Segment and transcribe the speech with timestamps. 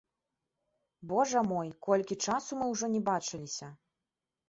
[1.11, 3.67] Божа мой, колькі часу мы ўжо не бачыліся!